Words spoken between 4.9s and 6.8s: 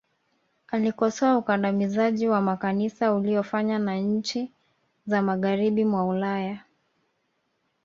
za magharibi mwa ulaya